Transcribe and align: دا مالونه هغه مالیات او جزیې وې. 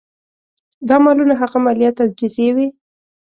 دا 0.87 0.95
مالونه 1.05 1.33
هغه 1.41 1.57
مالیات 1.65 1.95
او 2.03 2.09
جزیې 2.19 2.49
وې. 2.55 2.67